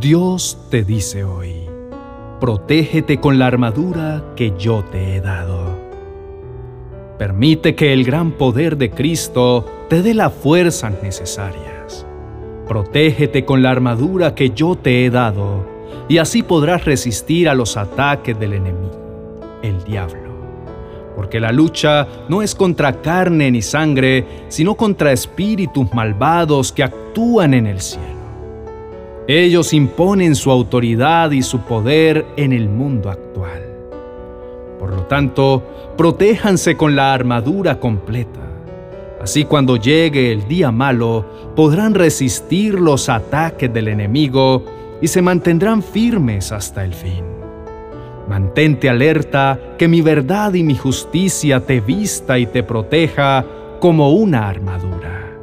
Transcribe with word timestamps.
Dios 0.00 0.56
te 0.70 0.84
dice 0.84 1.24
hoy, 1.24 1.68
protégete 2.38 3.18
con 3.18 3.40
la 3.40 3.48
armadura 3.48 4.22
que 4.36 4.54
yo 4.56 4.84
te 4.84 5.16
he 5.16 5.20
dado. 5.20 5.76
Permite 7.18 7.74
que 7.74 7.92
el 7.92 8.04
gran 8.04 8.30
poder 8.30 8.76
de 8.76 8.90
Cristo 8.90 9.66
te 9.88 10.02
dé 10.02 10.14
las 10.14 10.32
fuerzas 10.32 10.92
necesarias. 11.02 12.06
Protégete 12.68 13.44
con 13.44 13.60
la 13.60 13.70
armadura 13.72 14.36
que 14.36 14.50
yo 14.50 14.76
te 14.76 15.04
he 15.04 15.10
dado, 15.10 15.66
y 16.08 16.18
así 16.18 16.44
podrás 16.44 16.84
resistir 16.84 17.48
a 17.48 17.54
los 17.54 17.76
ataques 17.76 18.38
del 18.38 18.52
enemigo, 18.52 19.58
el 19.64 19.82
diablo. 19.82 20.30
Porque 21.16 21.40
la 21.40 21.50
lucha 21.50 22.06
no 22.28 22.42
es 22.42 22.54
contra 22.54 23.02
carne 23.02 23.50
ni 23.50 23.62
sangre, 23.62 24.44
sino 24.46 24.76
contra 24.76 25.10
espíritus 25.10 25.92
malvados 25.92 26.70
que 26.70 26.84
actúan 26.84 27.52
en 27.52 27.66
el 27.66 27.80
cielo. 27.80 28.17
Ellos 29.30 29.74
imponen 29.74 30.34
su 30.34 30.50
autoridad 30.50 31.32
y 31.32 31.42
su 31.42 31.60
poder 31.60 32.24
en 32.38 32.54
el 32.54 32.66
mundo 32.66 33.10
actual. 33.10 33.62
Por 34.78 34.94
lo 34.94 35.02
tanto, 35.02 35.62
protéjanse 35.98 36.78
con 36.78 36.96
la 36.96 37.12
armadura 37.12 37.78
completa. 37.78 38.40
Así 39.20 39.44
cuando 39.44 39.76
llegue 39.76 40.32
el 40.32 40.48
día 40.48 40.72
malo, 40.72 41.26
podrán 41.54 41.92
resistir 41.92 42.80
los 42.80 43.10
ataques 43.10 43.70
del 43.70 43.88
enemigo 43.88 44.64
y 45.02 45.08
se 45.08 45.20
mantendrán 45.20 45.82
firmes 45.82 46.50
hasta 46.50 46.82
el 46.82 46.94
fin. 46.94 47.24
Mantente 48.30 48.88
alerta 48.88 49.60
que 49.76 49.88
mi 49.88 50.00
verdad 50.00 50.54
y 50.54 50.62
mi 50.62 50.74
justicia 50.74 51.60
te 51.60 51.82
vista 51.82 52.38
y 52.38 52.46
te 52.46 52.62
proteja 52.62 53.44
como 53.78 54.10
una 54.10 54.48
armadura. 54.48 55.36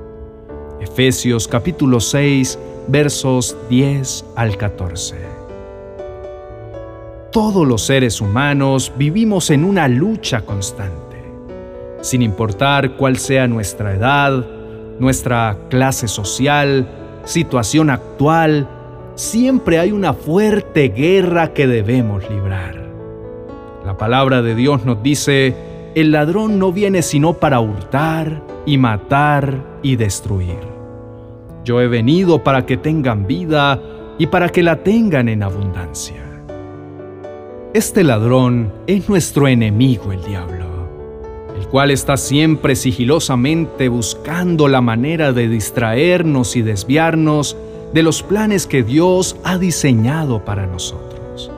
Efesios 0.81 1.47
capítulo 1.47 1.99
6 1.99 2.57
versos 2.87 3.57
10 3.69 4.25
al 4.35 4.57
14. 4.57 5.15
Todos 7.31 7.67
los 7.67 7.81
seres 7.81 8.21
humanos 8.21 8.93
vivimos 8.97 9.49
en 9.49 9.65
una 9.65 9.87
lucha 9.87 10.41
constante, 10.41 11.23
sin 12.01 12.21
importar 12.21 12.95
cuál 12.95 13.17
sea 13.17 13.47
nuestra 13.47 13.93
edad, 13.93 14.45
nuestra 14.99 15.57
clase 15.69 16.07
social, 16.07 16.87
situación 17.25 17.89
actual, 17.89 18.69
siempre 19.15 19.79
hay 19.79 19.91
una 19.91 20.13
fuerte 20.13 20.89
guerra 20.89 21.53
que 21.53 21.67
debemos 21.67 22.29
librar. 22.29 22.85
La 23.85 23.97
palabra 23.97 24.41
de 24.41 24.55
Dios 24.55 24.85
nos 24.85 25.03
dice, 25.03 25.55
el 25.95 26.11
ladrón 26.11 26.59
no 26.59 26.71
viene 26.71 27.01
sino 27.01 27.33
para 27.33 27.59
hurtar 27.59 28.41
y 28.65 28.77
matar 28.77 29.79
y 29.81 29.95
destruir. 29.95 30.74
Yo 31.65 31.81
he 31.81 31.87
venido 31.87 32.43
para 32.43 32.67
que 32.67 32.77
tengan 32.77 33.25
vida 33.25 33.81
y 34.19 34.27
para 34.27 34.49
que 34.49 34.61
la 34.61 34.83
tengan 34.83 35.27
en 35.27 35.41
abundancia. 35.41 36.23
Este 37.73 38.03
ladrón 38.03 38.71
es 38.85 39.09
nuestro 39.09 39.47
enemigo 39.47 40.11
el 40.11 40.23
diablo, 40.23 40.67
el 41.59 41.67
cual 41.67 41.89
está 41.89 42.17
siempre 42.17 42.75
sigilosamente 42.75 43.89
buscando 43.89 44.67
la 44.67 44.79
manera 44.79 45.33
de 45.33 45.49
distraernos 45.49 46.55
y 46.55 46.61
desviarnos 46.61 47.57
de 47.93 48.03
los 48.03 48.21
planes 48.21 48.67
que 48.67 48.83
Dios 48.83 49.35
ha 49.43 49.57
diseñado 49.57 50.45
para 50.45 50.67
nosotros. 50.67 51.51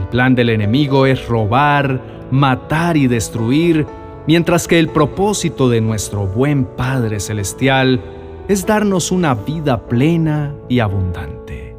El 0.00 0.08
plan 0.08 0.34
del 0.34 0.48
enemigo 0.48 1.04
es 1.04 1.28
robar, 1.28 2.00
matar 2.30 2.96
y 2.96 3.06
destruir, 3.06 3.86
mientras 4.26 4.66
que 4.66 4.78
el 4.78 4.88
propósito 4.88 5.68
de 5.68 5.82
nuestro 5.82 6.26
buen 6.26 6.64
Padre 6.64 7.20
Celestial 7.20 8.00
es 8.48 8.66
darnos 8.66 9.10
una 9.10 9.34
vida 9.34 9.86
plena 9.86 10.54
y 10.68 10.80
abundante. 10.80 11.76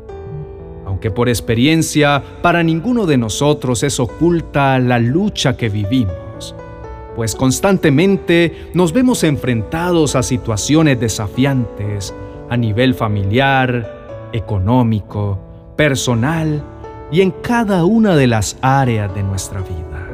Aunque 0.86 1.12
por 1.12 1.30
experiencia 1.30 2.24
para 2.42 2.64
ninguno 2.64 3.06
de 3.06 3.18
nosotros 3.18 3.84
es 3.84 4.00
oculta 4.00 4.80
la 4.80 5.00
lucha 5.00 5.58
que 5.58 5.70
vivimos, 5.70 6.56
pues 7.16 7.36
constantemente 7.36 8.70
nos 8.74 8.94
vemos 8.94 9.24
enfrentados 9.24 10.16
a 10.16 10.24
situaciones 10.24 11.00
desafiantes 11.00 12.14
a 12.50 12.58
nivel 12.58 12.94
familiar, 12.94 14.30
económico, 14.34 15.40
personal 15.76 16.64
y 17.12 17.22
en 17.22 17.32
cada 17.32 17.86
una 17.86 18.16
de 18.16 18.28
las 18.28 18.58
áreas 18.62 19.14
de 19.16 19.24
nuestra 19.24 19.62
vida. 19.62 20.08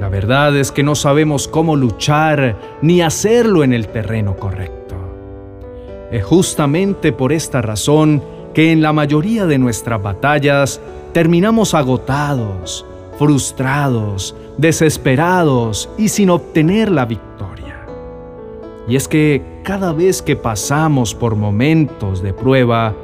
La 0.00 0.08
verdad 0.08 0.56
es 0.56 0.72
que 0.72 0.82
no 0.82 0.94
sabemos 0.94 1.48
cómo 1.48 1.76
luchar 1.76 2.56
ni 2.82 3.00
hacerlo 3.00 3.62
en 3.64 3.72
el 3.72 3.88
terreno 3.88 4.36
correcto. 4.36 4.83
Es 6.14 6.24
justamente 6.24 7.10
por 7.10 7.32
esta 7.32 7.60
razón 7.60 8.22
que 8.54 8.70
en 8.70 8.82
la 8.82 8.92
mayoría 8.92 9.46
de 9.46 9.58
nuestras 9.58 10.00
batallas 10.00 10.80
terminamos 11.12 11.74
agotados, 11.74 12.86
frustrados, 13.18 14.36
desesperados 14.56 15.90
y 15.98 16.08
sin 16.10 16.30
obtener 16.30 16.88
la 16.92 17.04
victoria. 17.04 17.84
Y 18.86 18.94
es 18.94 19.08
que 19.08 19.42
cada 19.64 19.92
vez 19.92 20.22
que 20.22 20.36
pasamos 20.36 21.16
por 21.16 21.34
momentos 21.34 22.22
de 22.22 22.32
prueba, 22.32 22.94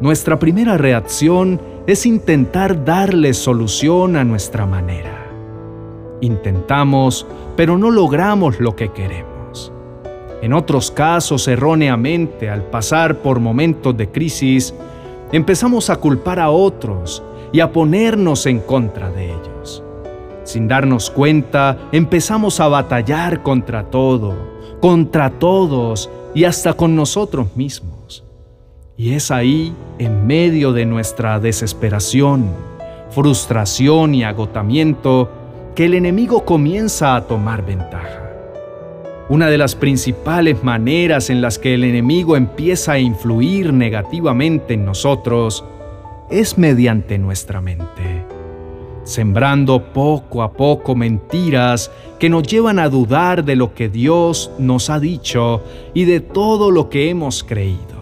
nuestra 0.00 0.38
primera 0.38 0.78
reacción 0.78 1.60
es 1.86 2.06
intentar 2.06 2.86
darle 2.86 3.34
solución 3.34 4.16
a 4.16 4.24
nuestra 4.24 4.64
manera. 4.64 5.26
Intentamos, 6.22 7.26
pero 7.54 7.76
no 7.76 7.90
logramos 7.90 8.60
lo 8.60 8.74
que 8.74 8.88
queremos. 8.92 9.35
En 10.42 10.52
otros 10.52 10.90
casos, 10.90 11.48
erróneamente, 11.48 12.50
al 12.50 12.62
pasar 12.62 13.18
por 13.18 13.40
momentos 13.40 13.96
de 13.96 14.08
crisis, 14.08 14.74
empezamos 15.32 15.88
a 15.90 15.96
culpar 15.96 16.38
a 16.38 16.50
otros 16.50 17.22
y 17.52 17.60
a 17.60 17.72
ponernos 17.72 18.46
en 18.46 18.60
contra 18.60 19.10
de 19.10 19.26
ellos. 19.30 19.82
Sin 20.44 20.68
darnos 20.68 21.10
cuenta, 21.10 21.78
empezamos 21.90 22.60
a 22.60 22.68
batallar 22.68 23.42
contra 23.42 23.84
todo, 23.84 24.34
contra 24.80 25.30
todos 25.30 26.10
y 26.34 26.44
hasta 26.44 26.74
con 26.74 26.94
nosotros 26.94 27.56
mismos. 27.56 28.24
Y 28.96 29.14
es 29.14 29.30
ahí, 29.30 29.74
en 29.98 30.26
medio 30.26 30.72
de 30.72 30.86
nuestra 30.86 31.40
desesperación, 31.40 32.50
frustración 33.10 34.14
y 34.14 34.24
agotamiento, 34.24 35.30
que 35.74 35.86
el 35.86 35.94
enemigo 35.94 36.44
comienza 36.44 37.16
a 37.16 37.26
tomar 37.26 37.64
ventaja. 37.64 38.25
Una 39.28 39.48
de 39.48 39.58
las 39.58 39.74
principales 39.74 40.62
maneras 40.62 41.30
en 41.30 41.40
las 41.40 41.58
que 41.58 41.74
el 41.74 41.82
enemigo 41.82 42.36
empieza 42.36 42.92
a 42.92 43.00
influir 43.00 43.72
negativamente 43.72 44.74
en 44.74 44.84
nosotros 44.84 45.64
es 46.30 46.58
mediante 46.58 47.18
nuestra 47.18 47.60
mente, 47.60 48.24
sembrando 49.02 49.92
poco 49.92 50.44
a 50.44 50.52
poco 50.52 50.94
mentiras 50.94 51.90
que 52.20 52.28
nos 52.28 52.44
llevan 52.44 52.78
a 52.78 52.88
dudar 52.88 53.44
de 53.44 53.56
lo 53.56 53.74
que 53.74 53.88
Dios 53.88 54.52
nos 54.60 54.90
ha 54.90 55.00
dicho 55.00 55.64
y 55.92 56.04
de 56.04 56.20
todo 56.20 56.70
lo 56.70 56.88
que 56.88 57.10
hemos 57.10 57.42
creído. 57.42 57.96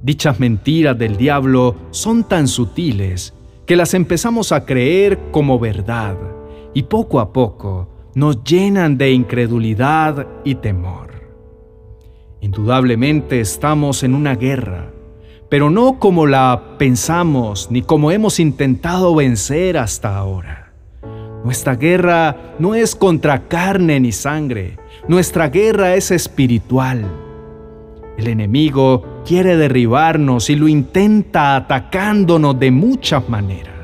Dichas 0.00 0.40
mentiras 0.40 0.98
del 0.98 1.18
diablo 1.18 1.76
son 1.90 2.24
tan 2.24 2.48
sutiles 2.48 3.34
que 3.66 3.76
las 3.76 3.92
empezamos 3.92 4.50
a 4.50 4.64
creer 4.64 5.18
como 5.30 5.58
verdad 5.58 6.16
y 6.72 6.84
poco 6.84 7.20
a 7.20 7.34
poco 7.34 7.97
nos 8.14 8.42
llenan 8.44 8.98
de 8.98 9.12
incredulidad 9.12 10.26
y 10.44 10.56
temor. 10.56 11.08
Indudablemente 12.40 13.40
estamos 13.40 14.02
en 14.02 14.14
una 14.14 14.34
guerra, 14.34 14.92
pero 15.48 15.70
no 15.70 15.98
como 15.98 16.26
la 16.26 16.76
pensamos 16.78 17.68
ni 17.70 17.82
como 17.82 18.10
hemos 18.10 18.38
intentado 18.38 19.14
vencer 19.14 19.78
hasta 19.78 20.16
ahora. 20.16 20.72
Nuestra 21.44 21.76
guerra 21.76 22.54
no 22.58 22.74
es 22.74 22.94
contra 22.94 23.48
carne 23.48 24.00
ni 24.00 24.12
sangre, 24.12 24.78
nuestra 25.08 25.48
guerra 25.48 25.94
es 25.94 26.10
espiritual. 26.10 27.04
El 28.18 28.26
enemigo 28.26 29.22
quiere 29.24 29.56
derribarnos 29.56 30.50
y 30.50 30.56
lo 30.56 30.68
intenta 30.68 31.54
atacándonos 31.54 32.58
de 32.58 32.70
muchas 32.70 33.28
maneras. 33.28 33.77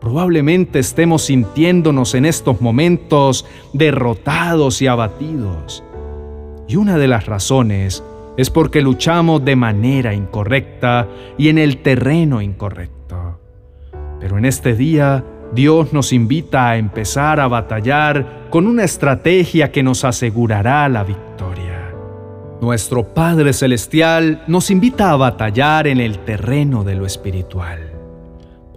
Probablemente 0.00 0.78
estemos 0.78 1.22
sintiéndonos 1.22 2.14
en 2.14 2.24
estos 2.24 2.60
momentos 2.60 3.44
derrotados 3.72 4.80
y 4.80 4.86
abatidos. 4.86 5.82
Y 6.68 6.76
una 6.76 6.98
de 6.98 7.08
las 7.08 7.26
razones 7.26 8.04
es 8.36 8.50
porque 8.50 8.80
luchamos 8.80 9.44
de 9.44 9.56
manera 9.56 10.14
incorrecta 10.14 11.08
y 11.36 11.48
en 11.48 11.58
el 11.58 11.78
terreno 11.78 12.40
incorrecto. 12.40 13.40
Pero 14.20 14.38
en 14.38 14.44
este 14.44 14.76
día 14.76 15.24
Dios 15.52 15.92
nos 15.92 16.12
invita 16.12 16.70
a 16.70 16.76
empezar 16.76 17.40
a 17.40 17.48
batallar 17.48 18.46
con 18.50 18.68
una 18.68 18.84
estrategia 18.84 19.72
que 19.72 19.82
nos 19.82 20.04
asegurará 20.04 20.88
la 20.88 21.02
victoria. 21.02 21.92
Nuestro 22.60 23.02
Padre 23.14 23.52
Celestial 23.52 24.44
nos 24.46 24.70
invita 24.70 25.10
a 25.10 25.16
batallar 25.16 25.88
en 25.88 26.00
el 26.00 26.18
terreno 26.20 26.84
de 26.84 26.94
lo 26.94 27.06
espiritual 27.06 27.97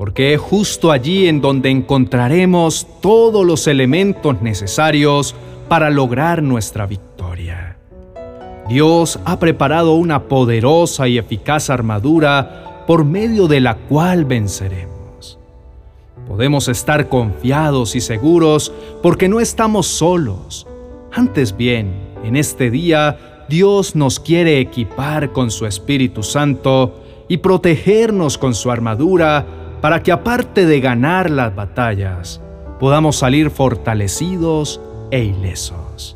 porque 0.02 0.34
es 0.34 0.42
justo 0.42 0.92
allí 0.92 1.28
en 1.28 1.42
donde 1.42 1.70
encontraremos 1.70 2.88
todos 3.02 3.46
los 3.46 3.68
elementos 3.68 4.42
necesarios 4.42 5.36
para 5.70 5.92
lograr 5.92 6.42
nuestra 6.42 6.88
victoria. 6.88 7.78
Dios 8.68 9.20
ha 9.26 9.38
preparado 9.38 9.94
una 9.94 10.24
poderosa 10.24 11.08
y 11.08 11.20
eficaz 11.20 11.70
armadura 11.70 12.84
por 12.88 13.06
medio 13.06 13.48
de 13.48 13.60
la 13.60 13.76
cual 13.76 14.26
venceremos. 14.26 15.38
Podemos 16.28 16.68
estar 16.68 17.08
confiados 17.08 17.96
y 17.96 18.02
seguros 18.02 18.74
porque 19.04 19.30
no 19.30 19.40
estamos 19.40 19.86
solos. 19.86 20.66
Antes 21.12 21.56
bien, 21.56 21.94
en 22.24 22.38
este 22.38 22.72
día, 22.72 23.46
Dios 23.48 23.96
nos 23.96 24.20
quiere 24.20 24.60
equipar 24.60 25.32
con 25.32 25.52
su 25.52 25.68
Espíritu 25.68 26.24
Santo 26.24 27.04
y 27.28 27.38
protegernos 27.38 28.40
con 28.40 28.56
su 28.56 28.72
armadura 28.72 29.61
para 29.82 30.04
que 30.04 30.12
aparte 30.12 30.66
de 30.66 30.80
ganar 30.80 31.30
las 31.30 31.54
batallas, 31.56 32.40
podamos 32.80 33.18
salir 33.18 33.50
fortalecidos 33.50 34.80
e 35.10 35.24
ilesos. 35.24 36.16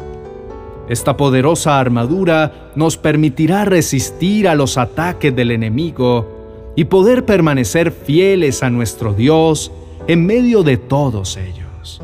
Esta 0.88 1.17
poderosa 1.17 1.79
armadura 1.79 2.71
nos 2.75 2.95
permitirá 2.95 3.65
resistir 3.65 4.47
a 4.47 4.53
los 4.53 4.77
ataques 4.77 5.35
del 5.35 5.50
enemigo 5.51 6.73
y 6.75 6.85
poder 6.85 7.25
permanecer 7.25 7.91
fieles 7.91 8.62
a 8.62 8.69
nuestro 8.69 9.13
Dios 9.13 9.71
en 10.07 10.25
medio 10.25 10.62
de 10.62 10.77
todos 10.77 11.38
ellos. 11.38 12.01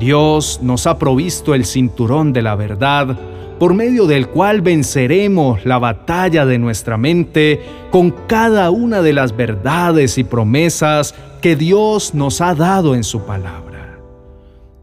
Dios 0.00 0.58
nos 0.62 0.88
ha 0.88 0.98
provisto 0.98 1.54
el 1.54 1.64
cinturón 1.64 2.32
de 2.32 2.42
la 2.42 2.56
verdad 2.56 3.16
por 3.62 3.74
medio 3.74 4.08
del 4.08 4.26
cual 4.26 4.60
venceremos 4.60 5.64
la 5.64 5.78
batalla 5.78 6.44
de 6.46 6.58
nuestra 6.58 6.96
mente 6.96 7.60
con 7.92 8.10
cada 8.10 8.72
una 8.72 9.02
de 9.02 9.12
las 9.12 9.36
verdades 9.36 10.18
y 10.18 10.24
promesas 10.24 11.14
que 11.40 11.54
Dios 11.54 12.12
nos 12.12 12.40
ha 12.40 12.56
dado 12.56 12.96
en 12.96 13.04
su 13.04 13.20
palabra. 13.20 14.00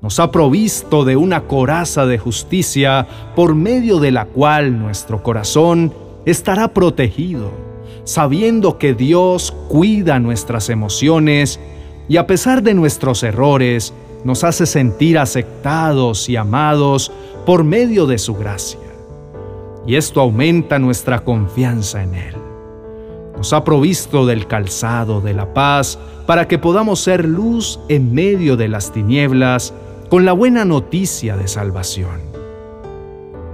Nos 0.02 0.18
ha 0.22 0.32
provisto 0.32 1.04
de 1.04 1.18
una 1.18 1.42
coraza 1.42 2.06
de 2.06 2.20
justicia 2.20 3.06
por 3.36 3.54
medio 3.54 4.00
de 4.00 4.12
la 4.12 4.24
cual 4.24 4.80
nuestro 4.80 5.24
corazón 5.24 5.94
estará 6.26 6.70
protegido, 6.70 7.52
sabiendo 8.06 8.78
que 8.78 8.94
Dios 8.94 9.54
cuida 9.68 10.20
nuestras 10.20 10.70
emociones 10.70 11.60
y 12.08 12.16
a 12.16 12.26
pesar 12.28 12.64
de 12.64 12.76
nuestros 12.76 13.24
errores, 13.24 13.94
nos 14.24 14.44
hace 14.44 14.66
sentir 14.66 15.18
aceptados 15.18 16.30
y 16.30 16.36
amados 16.36 17.12
por 17.46 17.64
medio 17.64 18.06
de 18.06 18.18
su 18.18 18.36
gracia. 18.36 18.80
Y 19.86 19.96
esto 19.96 20.22
aumenta 20.22 20.78
nuestra 20.78 21.24
confianza 21.24 22.04
en 22.04 22.16
Él. 22.16 22.36
Nos 23.38 23.54
ha 23.54 23.64
provisto 23.64 24.26
del 24.26 24.48
calzado 24.48 25.22
de 25.22 25.34
la 25.34 25.54
paz 25.54 25.98
para 26.26 26.48
que 26.48 26.60
podamos 26.60 27.00
ser 27.00 27.26
luz 27.26 27.80
en 27.88 28.14
medio 28.14 28.58
de 28.58 28.68
las 28.68 28.92
tinieblas 28.92 29.74
con 30.10 30.26
la 30.26 30.34
buena 30.34 30.66
noticia 30.66 31.38
de 31.38 31.48
salvación. 31.48 32.20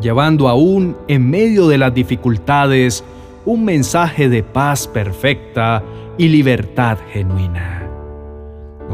Llevando 0.02 0.50
aún 0.50 0.98
en 1.08 1.30
medio 1.30 1.68
de 1.68 1.78
las 1.78 1.94
dificultades 1.94 3.04
un 3.46 3.64
mensaje 3.64 4.28
de 4.28 4.44
paz 4.44 4.88
perfecta 4.88 5.84
y 6.18 6.30
libertad 6.30 6.98
genuina. 7.14 7.85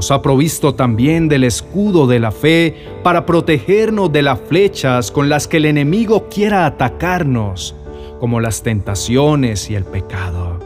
Nos 0.02 0.10
ha 0.10 0.24
provisto 0.24 0.74
también 0.74 1.30
del 1.30 1.44
escudo 1.44 2.08
de 2.08 2.20
la 2.20 2.32
fe 2.32 2.76
para 3.04 3.28
protegernos 3.28 4.12
de 4.12 4.24
las 4.24 4.40
flechas 4.40 5.12
con 5.12 5.30
las 5.30 5.48
que 5.48 5.58
el 5.58 5.66
enemigo 5.66 6.28
quiera 6.28 6.66
atacarnos, 6.66 7.76
como 8.20 8.40
las 8.40 8.64
tentaciones 8.64 9.70
y 9.70 9.76
el 9.76 9.84
pecado. 9.86 10.58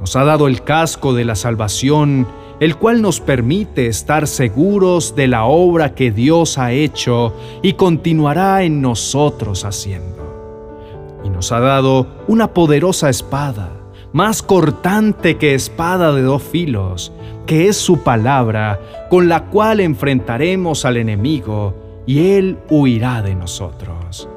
Nos 0.00 0.16
ha 0.16 0.24
dado 0.24 0.48
el 0.48 0.64
casco 0.64 1.14
de 1.14 1.24
la 1.24 1.36
salvación, 1.36 2.26
el 2.58 2.74
cual 2.74 3.02
nos 3.02 3.20
permite 3.20 3.86
estar 3.86 4.26
seguros 4.26 5.14
de 5.14 5.28
la 5.28 5.44
obra 5.44 5.94
que 5.94 6.10
Dios 6.10 6.58
ha 6.58 6.72
hecho 6.72 7.36
y 7.62 7.74
continuará 7.74 8.64
en 8.64 8.82
nosotros 8.82 9.64
haciendo. 9.64 11.20
Y 11.22 11.30
nos 11.30 11.52
ha 11.52 11.60
dado 11.60 12.08
una 12.26 12.52
poderosa 12.52 13.08
espada, 13.10 13.83
más 14.14 14.44
cortante 14.44 15.38
que 15.38 15.54
espada 15.54 16.12
de 16.12 16.22
dos 16.22 16.40
filos, 16.40 17.12
que 17.46 17.66
es 17.66 17.76
su 17.76 18.04
palabra, 18.04 18.78
con 19.10 19.28
la 19.28 19.46
cual 19.46 19.80
enfrentaremos 19.80 20.84
al 20.84 20.98
enemigo 20.98 21.74
y 22.06 22.30
él 22.30 22.56
huirá 22.70 23.22
de 23.22 23.34
nosotros. 23.34 24.28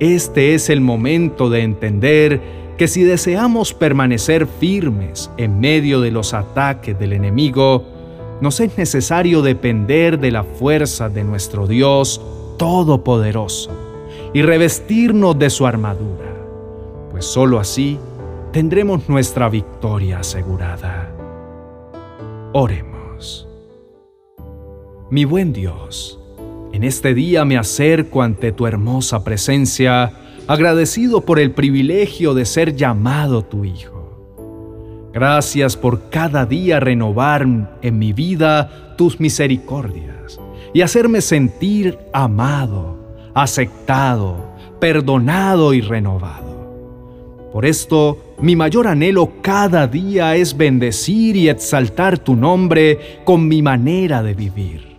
Este 0.00 0.56
es 0.56 0.68
el 0.68 0.80
momento 0.80 1.48
de 1.48 1.62
entender 1.62 2.40
que 2.76 2.88
si 2.88 3.04
deseamos 3.04 3.72
permanecer 3.72 4.48
firmes 4.48 5.30
en 5.36 5.60
medio 5.60 6.00
de 6.00 6.10
los 6.10 6.34
ataques 6.34 6.98
del 6.98 7.12
enemigo, 7.12 7.84
nos 8.40 8.58
es 8.58 8.76
necesario 8.76 9.42
depender 9.42 10.18
de 10.18 10.32
la 10.32 10.42
fuerza 10.42 11.08
de 11.08 11.22
nuestro 11.22 11.68
Dios 11.68 12.20
Todopoderoso 12.58 13.70
y 14.32 14.42
revestirnos 14.42 15.38
de 15.38 15.50
su 15.50 15.68
armadura, 15.68 16.34
pues 17.12 17.24
sólo 17.24 17.60
así 17.60 17.96
tendremos 18.54 19.08
nuestra 19.08 19.48
victoria 19.48 20.20
asegurada. 20.20 21.12
Oremos. 22.52 23.48
Mi 25.10 25.24
buen 25.24 25.52
Dios, 25.52 26.20
en 26.72 26.84
este 26.84 27.14
día 27.14 27.44
me 27.44 27.58
acerco 27.58 28.22
ante 28.22 28.52
tu 28.52 28.68
hermosa 28.68 29.24
presencia, 29.24 30.12
agradecido 30.46 31.22
por 31.22 31.40
el 31.40 31.50
privilegio 31.50 32.32
de 32.32 32.44
ser 32.44 32.76
llamado 32.76 33.42
tu 33.42 33.64
Hijo. 33.64 35.10
Gracias 35.12 35.76
por 35.76 36.08
cada 36.08 36.46
día 36.46 36.78
renovar 36.78 37.78
en 37.82 37.98
mi 37.98 38.12
vida 38.12 38.94
tus 38.96 39.18
misericordias 39.18 40.38
y 40.72 40.82
hacerme 40.82 41.22
sentir 41.22 41.98
amado, 42.12 43.00
aceptado, 43.34 44.54
perdonado 44.78 45.74
y 45.74 45.80
renovado. 45.80 46.53
Por 47.54 47.66
esto, 47.66 48.34
mi 48.40 48.56
mayor 48.56 48.88
anhelo 48.88 49.34
cada 49.40 49.86
día 49.86 50.34
es 50.34 50.56
bendecir 50.56 51.36
y 51.36 51.48
exaltar 51.48 52.18
tu 52.18 52.34
nombre 52.34 53.20
con 53.22 53.46
mi 53.46 53.62
manera 53.62 54.24
de 54.24 54.34
vivir. 54.34 54.96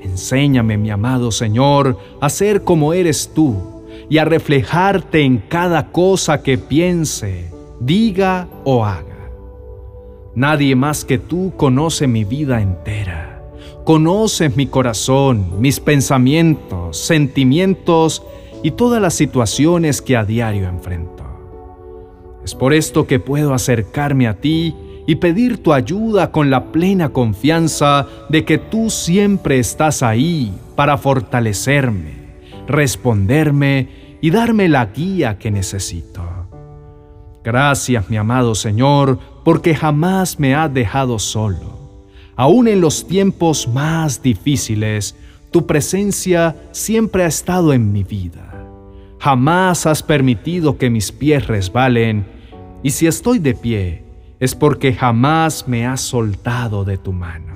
Enséñame, 0.00 0.78
mi 0.78 0.88
amado 0.88 1.30
Señor, 1.30 1.98
a 2.22 2.30
ser 2.30 2.64
como 2.64 2.94
eres 2.94 3.32
tú 3.34 3.84
y 4.08 4.16
a 4.16 4.24
reflejarte 4.24 5.20
en 5.20 5.42
cada 5.46 5.92
cosa 5.92 6.42
que 6.42 6.56
piense, 6.56 7.52
diga 7.80 8.48
o 8.64 8.86
haga. 8.86 9.30
Nadie 10.34 10.74
más 10.74 11.04
que 11.04 11.18
tú 11.18 11.52
conoce 11.54 12.06
mi 12.06 12.24
vida 12.24 12.62
entera. 12.62 13.42
Conoces 13.84 14.56
mi 14.56 14.68
corazón, 14.68 15.60
mis 15.60 15.80
pensamientos, 15.80 16.96
sentimientos 16.96 18.22
y 18.62 18.70
todas 18.70 19.02
las 19.02 19.12
situaciones 19.12 20.00
que 20.00 20.16
a 20.16 20.24
diario 20.24 20.66
enfrento. 20.66 21.27
Es 22.44 22.54
por 22.54 22.72
esto 22.72 23.06
que 23.06 23.18
puedo 23.18 23.54
acercarme 23.54 24.26
a 24.26 24.40
ti 24.40 24.74
y 25.06 25.16
pedir 25.16 25.62
tu 25.62 25.72
ayuda 25.72 26.30
con 26.32 26.50
la 26.50 26.70
plena 26.70 27.10
confianza 27.10 28.06
de 28.28 28.44
que 28.44 28.58
tú 28.58 28.90
siempre 28.90 29.58
estás 29.58 30.02
ahí 30.02 30.52
para 30.76 30.98
fortalecerme, 30.98 32.12
responderme 32.66 33.88
y 34.20 34.30
darme 34.30 34.68
la 34.68 34.86
guía 34.86 35.38
que 35.38 35.50
necesito. 35.50 36.22
Gracias, 37.42 38.10
mi 38.10 38.18
amado 38.18 38.54
Señor, 38.54 39.18
porque 39.44 39.74
jamás 39.74 40.38
me 40.38 40.54
has 40.54 40.72
dejado 40.72 41.18
solo. 41.18 41.78
Aún 42.36 42.68
en 42.68 42.80
los 42.80 43.06
tiempos 43.08 43.66
más 43.66 44.22
difíciles, 44.22 45.16
tu 45.50 45.66
presencia 45.66 46.54
siempre 46.72 47.24
ha 47.24 47.26
estado 47.26 47.72
en 47.72 47.90
mi 47.90 48.04
vida. 48.04 48.47
Jamás 49.20 49.86
has 49.86 50.02
permitido 50.02 50.78
que 50.78 50.90
mis 50.90 51.10
pies 51.10 51.46
resbalen 51.46 52.26
y 52.82 52.90
si 52.90 53.06
estoy 53.06 53.40
de 53.40 53.54
pie, 53.54 54.04
es 54.38 54.54
porque 54.54 54.92
jamás 54.92 55.66
me 55.66 55.86
has 55.86 56.00
soltado 56.00 56.84
de 56.84 56.96
tu 56.96 57.12
mano. 57.12 57.54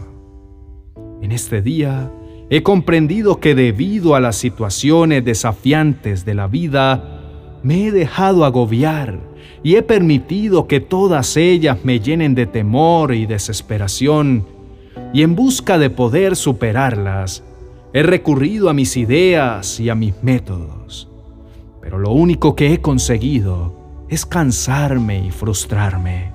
En 1.23 1.31
este 1.31 1.63
día 1.63 2.11
he 2.51 2.65
comprendido 2.65 3.39
que 3.39 3.55
debido 3.55 4.17
a 4.17 4.21
las 4.21 4.37
situaciones 4.37 5.25
desafiantes 5.25 6.25
de 6.25 6.35
la 6.35 6.49
vida, 6.49 7.21
me 7.63 7.87
he 7.87 7.93
dejado 7.93 8.45
agobiar 8.45 9.21
y 9.63 9.77
he 9.77 9.83
permitido 9.83 10.67
que 10.67 10.81
todas 10.81 11.37
ellas 11.37 11.79
me 11.85 12.01
llenen 12.01 12.35
de 12.35 12.47
temor 12.47 13.15
y 13.15 13.27
desesperación, 13.27 14.45
y 15.15 15.23
en 15.23 15.37
busca 15.37 15.79
de 15.79 15.91
poder 15.91 16.35
superarlas, 16.35 17.45
he 17.93 18.03
recurrido 18.03 18.69
a 18.69 18.75
mis 18.75 18.97
ideas 18.97 19.79
y 19.79 19.89
a 19.89 19.95
mis 19.95 20.21
métodos. 20.23 21.12
Lo 21.99 22.11
único 22.13 22.57
que 22.57 22.73
he 22.73 22.81
conseguido 22.81 24.07
es 24.09 24.25
cansarme 24.25 25.27
y 25.27 25.31
frustrarme. 25.31 26.33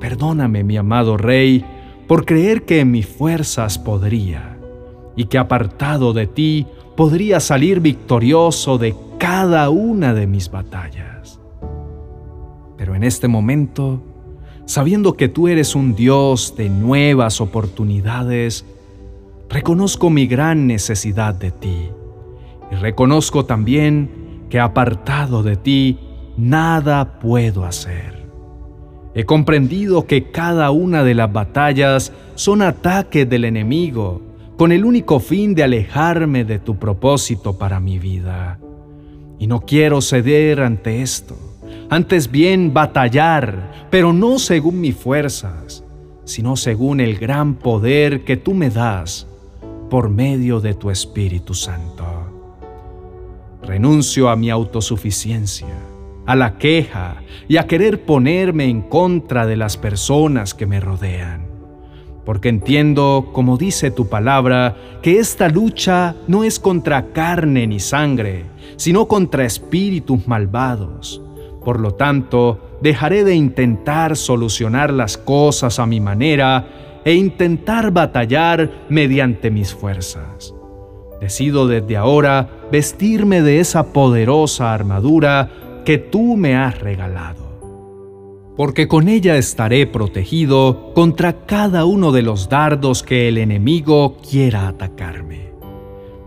Perdóname, 0.00 0.64
mi 0.64 0.76
amado 0.76 1.16
Rey, 1.16 1.64
por 2.08 2.24
creer 2.24 2.64
que 2.64 2.80
en 2.80 2.90
mis 2.90 3.06
fuerzas 3.06 3.78
podría, 3.78 4.58
y 5.14 5.26
que 5.26 5.38
apartado 5.38 6.12
de 6.12 6.26
ti 6.26 6.66
podría 6.96 7.38
salir 7.38 7.80
victorioso 7.80 8.78
de 8.78 8.96
cada 9.18 9.70
una 9.70 10.12
de 10.12 10.26
mis 10.26 10.50
batallas. 10.50 11.40
Pero 12.76 12.96
en 12.96 13.04
este 13.04 13.28
momento, 13.28 14.02
sabiendo 14.64 15.16
que 15.16 15.28
tú 15.28 15.46
eres 15.46 15.76
un 15.76 15.94
Dios 15.94 16.54
de 16.56 16.68
nuevas 16.68 17.40
oportunidades, 17.40 18.66
reconozco 19.48 20.10
mi 20.10 20.26
gran 20.26 20.66
necesidad 20.66 21.34
de 21.34 21.52
ti 21.52 21.90
y 22.72 22.74
reconozco 22.74 23.44
también 23.44 24.27
que 24.48 24.60
apartado 24.60 25.42
de 25.42 25.56
ti 25.56 25.98
nada 26.36 27.18
puedo 27.18 27.64
hacer. 27.64 28.26
He 29.14 29.24
comprendido 29.24 30.06
que 30.06 30.30
cada 30.30 30.70
una 30.70 31.02
de 31.02 31.14
las 31.14 31.32
batallas 31.32 32.12
son 32.34 32.62
ataques 32.62 33.28
del 33.28 33.44
enemigo 33.44 34.22
con 34.56 34.72
el 34.72 34.84
único 34.84 35.20
fin 35.20 35.54
de 35.54 35.62
alejarme 35.62 36.44
de 36.44 36.58
tu 36.58 36.76
propósito 36.78 37.58
para 37.58 37.80
mi 37.80 37.98
vida. 37.98 38.58
Y 39.38 39.46
no 39.46 39.60
quiero 39.60 40.00
ceder 40.00 40.60
ante 40.60 41.02
esto, 41.02 41.36
antes 41.90 42.30
bien 42.30 42.74
batallar, 42.74 43.88
pero 43.90 44.12
no 44.12 44.38
según 44.38 44.80
mis 44.80 44.96
fuerzas, 44.96 45.84
sino 46.24 46.56
según 46.56 47.00
el 47.00 47.18
gran 47.18 47.54
poder 47.54 48.24
que 48.24 48.36
tú 48.36 48.52
me 48.52 48.68
das 48.68 49.26
por 49.88 50.10
medio 50.10 50.60
de 50.60 50.74
tu 50.74 50.90
Espíritu 50.90 51.54
Santo. 51.54 52.17
Renuncio 53.68 54.30
a 54.30 54.36
mi 54.36 54.48
autosuficiencia, 54.48 55.68
a 56.24 56.34
la 56.34 56.56
queja 56.56 57.16
y 57.48 57.58
a 57.58 57.66
querer 57.66 58.06
ponerme 58.06 58.64
en 58.64 58.80
contra 58.80 59.46
de 59.46 59.58
las 59.58 59.76
personas 59.76 60.54
que 60.54 60.64
me 60.64 60.80
rodean, 60.80 61.46
porque 62.24 62.48
entiendo, 62.48 63.28
como 63.34 63.58
dice 63.58 63.90
tu 63.90 64.08
palabra, 64.08 64.74
que 65.02 65.18
esta 65.18 65.50
lucha 65.50 66.16
no 66.28 66.44
es 66.44 66.58
contra 66.58 67.12
carne 67.12 67.66
ni 67.66 67.78
sangre, 67.78 68.46
sino 68.76 69.06
contra 69.06 69.44
espíritus 69.44 70.26
malvados. 70.26 71.20
Por 71.62 71.78
lo 71.78 71.90
tanto, 71.90 72.78
dejaré 72.80 73.22
de 73.22 73.34
intentar 73.34 74.16
solucionar 74.16 74.90
las 74.90 75.18
cosas 75.18 75.78
a 75.78 75.84
mi 75.84 76.00
manera 76.00 77.00
e 77.04 77.12
intentar 77.12 77.90
batallar 77.90 78.86
mediante 78.88 79.50
mis 79.50 79.74
fuerzas. 79.74 80.54
Decido 81.20 81.66
desde 81.66 81.98
ahora 81.98 82.57
vestirme 82.70 83.42
de 83.42 83.60
esa 83.60 83.92
poderosa 83.92 84.72
armadura 84.72 85.50
que 85.84 85.98
tú 85.98 86.36
me 86.36 86.56
has 86.56 86.78
regalado, 86.80 88.52
porque 88.56 88.88
con 88.88 89.08
ella 89.08 89.36
estaré 89.36 89.86
protegido 89.86 90.92
contra 90.94 91.46
cada 91.46 91.84
uno 91.84 92.12
de 92.12 92.22
los 92.22 92.48
dardos 92.48 93.02
que 93.02 93.28
el 93.28 93.38
enemigo 93.38 94.16
quiera 94.18 94.68
atacarme. 94.68 95.52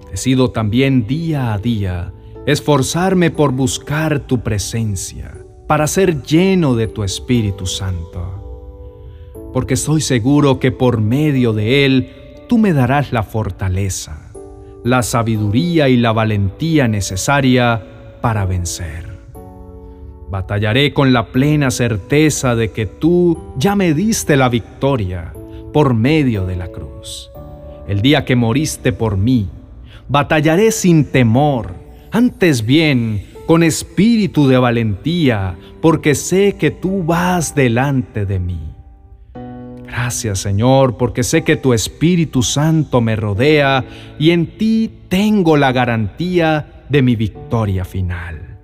Decido 0.10 0.52
también 0.52 1.06
día 1.08 1.54
a 1.54 1.58
día 1.58 2.14
esforzarme 2.46 3.30
por 3.30 3.52
buscar 3.52 4.22
tu 4.22 4.42
presencia, 4.42 5.38
para 5.68 5.88
ser 5.88 6.24
lleno 6.24 6.76
de 6.76 6.88
tu 6.88 7.04
Espíritu 7.04 7.66
Santo, 7.66 9.30
porque 9.54 9.76
estoy 9.76 10.02
seguro 10.02 10.60
que 10.60 10.72
por 10.72 11.00
medio 11.00 11.54
de 11.54 11.86
Él 11.86 12.10
tú 12.50 12.58
me 12.58 12.74
darás 12.74 13.14
la 13.14 13.24
fortaleza, 13.24 14.31
la 14.84 15.04
sabiduría 15.04 15.90
y 15.90 15.98
la 15.98 16.12
valentía 16.12 16.88
necesaria 16.88 17.82
para 18.22 18.46
vencer. 18.46 19.12
Batallaré 20.30 20.94
con 20.94 21.12
la 21.14 21.28
plena 21.28 21.72
certeza 21.72 22.56
de 22.56 22.72
que 22.72 22.86
tú 22.86 23.38
ya 23.58 23.76
me 23.76 23.94
diste 23.94 24.38
la 24.38 24.50
victoria 24.50 25.34
por 25.74 25.94
medio 25.94 26.46
de 26.46 26.56
la 26.56 26.70
cruz. 26.70 27.30
El 27.88 28.02
día 28.02 28.24
que 28.24 28.36
moriste 28.36 28.94
por 28.94 29.18
mí, 29.18 29.50
batallaré 30.08 30.72
sin 30.72 31.06
temor 31.06 31.74
antes 32.12 32.66
bien 32.66 33.26
con 33.46 33.64
espíritu 33.64 34.48
de 34.48 34.58
valentía, 34.58 35.58
porque 35.82 36.16
sé 36.16 36.56
que 36.58 36.72
tú 36.72 37.04
vas 37.04 37.54
delante 37.54 38.26
de 38.26 38.40
mí. 38.40 38.71
Gracias 39.92 40.40
Señor, 40.40 40.96
porque 40.96 41.22
sé 41.22 41.44
que 41.44 41.58
tu 41.58 41.74
Espíritu 41.74 42.44
Santo 42.44 43.02
me 43.02 43.18
rodea 43.18 43.84
y 44.18 44.32
en 44.32 44.58
ti 44.58 44.90
tengo 45.10 45.58
la 45.58 45.74
garantía 45.74 46.86
de 46.88 47.02
mi 47.02 47.18
victoria 47.18 47.84
final. 47.84 48.58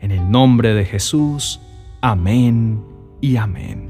En 0.00 0.10
el 0.10 0.28
nombre 0.28 0.74
de 0.74 0.84
Jesús, 0.84 1.60
amén 2.00 2.82
y 3.20 3.36
amén. 3.36 3.83